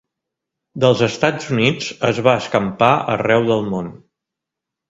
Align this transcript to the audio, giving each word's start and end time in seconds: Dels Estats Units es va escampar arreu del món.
Dels 0.83 1.03
Estats 1.07 1.51
Units 1.57 1.91
es 2.11 2.23
va 2.29 2.35
escampar 2.39 2.91
arreu 3.17 3.47
del 3.53 3.71
món. 3.75 3.93